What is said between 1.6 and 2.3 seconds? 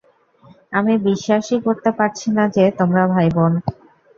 করতে পারছি